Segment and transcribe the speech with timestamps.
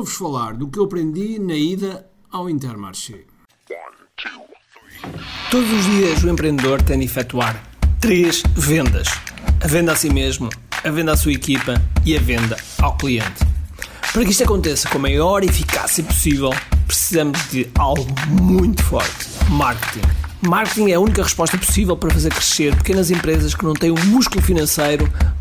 [0.00, 3.24] vou-vos falar do que eu aprendi na ida ao Intermarché.
[5.50, 7.62] Todos os dias o empreendedor tem de efetuar
[8.00, 9.08] três vendas:
[9.62, 10.48] a venda a si mesmo,
[10.82, 11.74] a venda à sua equipa
[12.04, 13.44] e a venda ao cliente.
[14.12, 16.50] Para que isto aconteça com a maior eficácia possível,
[16.86, 20.06] precisamos de algo muito forte: marketing.
[20.40, 24.06] Marketing é a única resposta possível para fazer crescer pequenas empresas que não têm o
[24.06, 25.12] músculo financeiro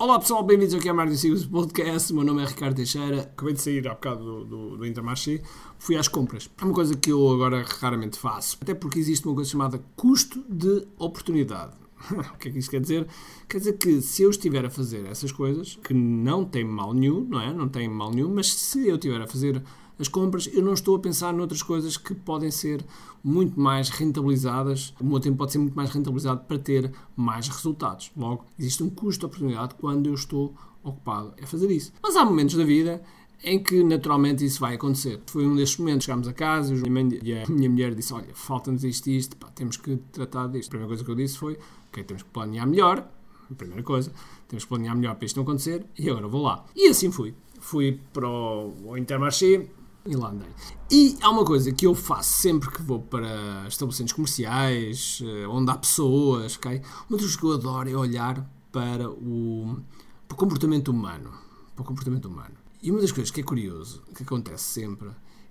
[0.00, 2.12] Olá pessoal, bem-vindos ao QI Marketing Secrets Podcast.
[2.12, 3.22] O meu nome é Ricardo Teixeira.
[3.22, 5.42] Acabei de sair há bocado do, do, do Intermarché.
[5.76, 6.48] Fui às compras.
[6.56, 8.56] É uma coisa que eu agora raramente faço.
[8.62, 11.72] Até porque existe uma coisa chamada custo de oportunidade.
[12.14, 13.08] o que é que isso quer dizer?
[13.48, 17.24] Quer dizer que se eu estiver a fazer essas coisas, que não tem mal nenhum,
[17.24, 17.52] não é?
[17.52, 19.60] Não tem mal nenhum, mas se eu estiver a fazer
[19.98, 22.84] as compras, eu não estou a pensar noutras coisas que podem ser
[23.22, 24.94] muito mais rentabilizadas.
[25.00, 28.10] O meu tempo pode ser muito mais rentabilizado para ter mais resultados.
[28.16, 31.92] Logo, existe um custo de oportunidade quando eu estou ocupado a fazer isso.
[32.02, 33.02] Mas há momentos da vida
[33.42, 35.20] em que naturalmente isso vai acontecer.
[35.26, 39.08] Foi um destes momentos, chegámos a casa e a minha mulher disse, olha, falta-nos isto
[39.08, 40.68] e isto, pá, temos que tratar disto.
[40.68, 43.08] A primeira coisa que eu disse foi, ok, temos que planear melhor,
[43.50, 44.12] a primeira coisa,
[44.48, 46.64] temos que planear melhor para isto não acontecer, e agora vou lá.
[46.74, 47.34] E assim fui.
[47.60, 49.68] Fui para o Intermarché,
[50.10, 50.48] e.
[50.90, 55.70] E há uma coisa que eu faço sempre que vou para estabelecimentos comerciais, eh, onde
[55.70, 56.80] há pessoas, ok?
[57.08, 59.78] Uma das coisas que eu adoro é olhar para o,
[60.26, 61.30] para o comportamento humano.
[61.74, 62.54] Para o comportamento humano.
[62.82, 65.10] E uma das coisas que é curioso, que acontece sempre,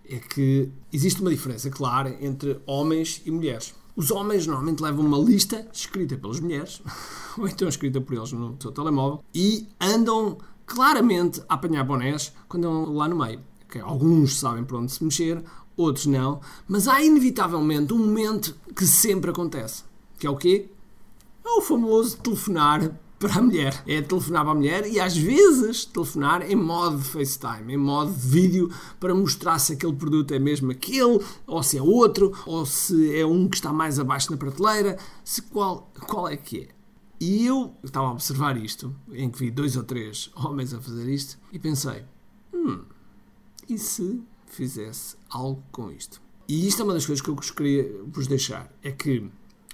[0.10, 3.76] é que existe uma diferença clara entre homens e mulheres.
[3.96, 6.82] Os homens normalmente levam uma lista escrita pelas mulheres,
[7.38, 12.68] ou então escrita por eles no seu telemóvel, e andam claramente a apanhar bonés quando
[12.68, 13.42] andam lá no meio.
[13.68, 13.82] Okay?
[13.82, 15.44] Alguns sabem para onde se mexer,
[15.76, 19.84] outros não, mas há inevitavelmente um momento que sempre acontece,
[20.18, 20.70] que é o quê?
[21.46, 23.84] É o famoso telefonar para a mulher.
[23.88, 28.72] É telefonar para a mulher e às vezes telefonar em modo FaceTime, em modo vídeo,
[29.00, 33.26] para mostrar se aquele produto é mesmo aquele, ou se é outro, ou se é
[33.26, 36.68] um que está mais abaixo na prateleira, se qual, qual é que é.
[37.20, 41.12] E eu estava a observar isto, em que vi dois ou três homens a fazer
[41.12, 42.04] isto, e pensei,
[42.54, 42.82] hum,
[43.70, 46.22] e se fizesse algo com isto?
[46.48, 49.30] E isto é uma das coisas que eu queria vos deixar, é que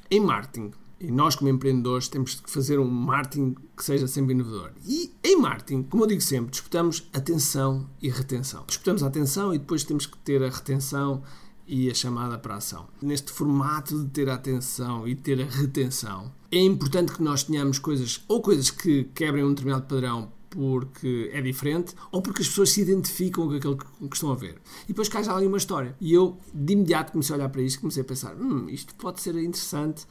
[0.10, 0.72] em marketing
[1.04, 4.72] e nós, como empreendedores, temos que fazer um marketing que seja sempre inovador.
[4.86, 8.64] E em marketing, como eu digo sempre, disputamos atenção e retenção.
[8.66, 11.22] Disputamos a atenção e depois temos que ter a retenção
[11.68, 12.88] e a chamada para a ação.
[13.02, 17.80] Neste formato de ter a atenção e ter a retenção, é importante que nós tenhamos
[17.80, 22.72] coisas, ou coisas que quebrem um determinado padrão porque é diferente ou porque as pessoas
[22.72, 24.62] se identificam com aquilo que estão a ver.
[24.84, 25.96] E depois cai já ali uma história.
[26.00, 28.94] E eu, de imediato, comecei a olhar para isto e comecei a pensar: hum, isto
[28.96, 30.06] pode ser interessante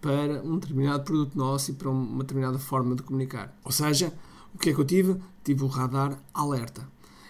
[0.00, 3.58] para um determinado produto nosso e para uma determinada forma de comunicar.
[3.64, 4.12] Ou seja,
[4.54, 5.16] o que é que eu tive?
[5.42, 6.86] Tive o radar alerta.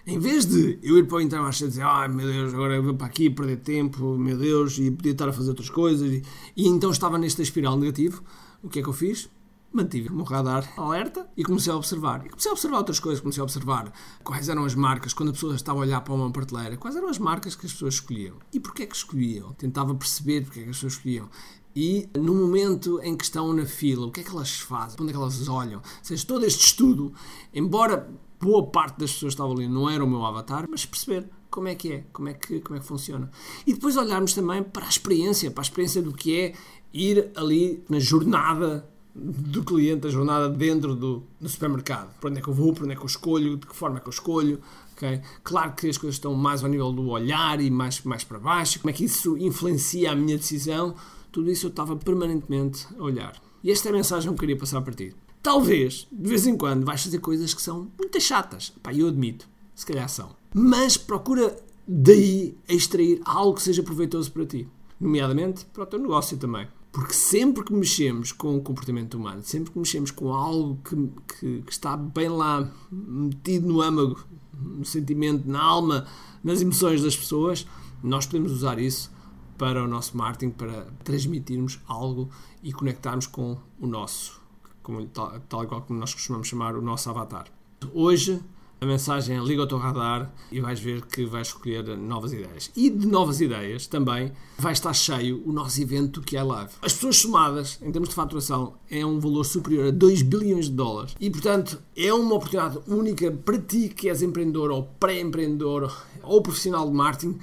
[0.07, 2.83] Em vez de eu ir para o Intermarché e dizer, ai meu Deus, agora eu
[2.83, 6.23] vou para aqui perder tempo, meu Deus, e podia estar a fazer outras coisas, e,
[6.57, 8.23] e então estava nesta espiral negativo,
[8.63, 9.29] o que é que eu fiz?
[9.73, 12.25] Mantive o meu radar alerta e comecei a observar.
[12.25, 13.93] E comecei a observar outras coisas, comecei a observar
[14.25, 17.09] quais eram as marcas, quando a pessoa estava a olhar para uma prateleira, quais eram
[17.09, 18.37] as marcas que as pessoas escolhiam.
[18.53, 19.53] E porquê é que escolhiam?
[19.55, 21.29] Tentava perceber porquê é que as pessoas escolhiam.
[21.77, 24.97] E no momento em que estão na fila, o que é que elas fazem?
[25.01, 25.79] Onde é que elas olham?
[25.79, 27.13] Ou seja, todo este estudo,
[27.55, 31.29] embora boa parte das pessoas que estavam ali não era o meu avatar, mas perceber
[31.51, 33.31] como é que é, como é que, como é que funciona.
[33.67, 36.55] E depois olharmos também para a experiência, para a experiência do que é
[36.93, 42.15] ir ali na jornada do cliente, a jornada dentro do, do supermercado.
[42.21, 43.99] Para onde é que eu vou, para onde é que eu escolho, de que forma
[43.99, 44.61] é que eu escolho.
[44.97, 45.21] Okay?
[45.43, 48.81] Claro que as coisas estão mais ao nível do olhar e mais, mais para baixo,
[48.81, 50.95] como é que isso influencia a minha decisão
[51.31, 53.41] tudo isso eu estava permanentemente a olhar.
[53.63, 55.15] E esta é a mensagem que eu queria passar para ti.
[55.43, 58.73] Talvez, de vez em quando, vais fazer coisas que são muito chatas.
[58.83, 59.49] Pá, eu admito.
[59.75, 60.35] Se calhar são.
[60.53, 61.57] Mas procura
[61.87, 64.69] daí extrair algo que seja proveitoso para ti.
[65.01, 66.67] Nomeadamente para o teu negócio também.
[66.91, 70.97] Porque sempre que mexemos com o comportamento humano, sempre que mexemos com algo que,
[71.39, 74.19] que, que está bem lá, metido no âmago,
[74.55, 76.07] no sentimento, na alma,
[76.43, 77.67] nas emoções das pessoas,
[78.03, 79.13] nós podemos usar isso
[79.57, 82.31] para o nosso marketing, para transmitirmos algo
[82.63, 84.41] e conectarmos com o nosso,
[84.83, 87.47] como, tal, tal qual como nós costumamos chamar o nosso avatar.
[87.93, 88.41] Hoje
[88.81, 92.71] A mensagem é liga o teu radar e vais ver que vais escolher novas ideias.
[92.77, 96.71] E de novas ideias também vai estar cheio o nosso evento que é live.
[96.81, 100.77] As pessoas somadas, em termos de faturação, é um valor superior a 2 bilhões de
[100.77, 101.17] dólares.
[101.19, 105.93] E, portanto, é uma oportunidade única para ti que és empreendedor ou pré-empreendedor
[106.23, 107.37] ou profissional de marketing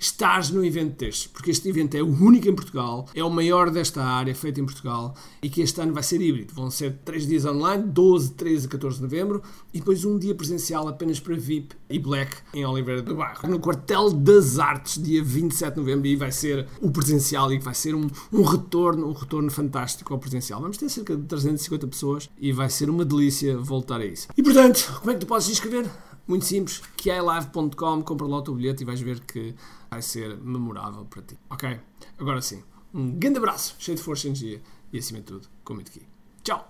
[0.00, 3.70] estás no evento deste, porque este evento é o único em Portugal, é o maior
[3.70, 6.54] desta área, feito em Portugal, e que este ano vai ser híbrido.
[6.54, 9.42] Vão ser 3 dias online, 12, 13 e 14 de novembro,
[9.74, 13.60] e depois um dia presencial apenas para VIP e Black em Oliveira do Barro, no
[13.60, 17.94] Quartel das Artes, dia 27 de novembro, e vai ser o presencial e vai ser
[17.94, 20.62] um, um retorno, um retorno fantástico ao presencial.
[20.62, 24.28] Vamos ter cerca de 350 pessoas e vai ser uma delícia voltar a isso.
[24.34, 25.90] E portanto, como é que tu podes inscrever?
[26.30, 29.52] Muito simples, que é live.com, compra lá o teu bilhete e vais ver que
[29.90, 31.36] vai ser memorável para ti.
[31.50, 31.80] Ok?
[32.16, 32.62] Agora sim,
[32.94, 34.62] um grande abraço, cheio de força e energia
[34.92, 36.06] e acima de tudo, com muito aqui.
[36.44, 36.64] Tchau!